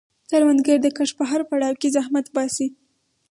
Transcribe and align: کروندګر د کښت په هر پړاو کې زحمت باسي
کروندګر 0.29 0.77
د 0.81 0.87
کښت 0.97 1.15
په 1.19 1.25
هر 1.31 1.41
پړاو 1.49 1.79
کې 1.81 1.93
زحمت 1.95 2.25
باسي 2.35 2.67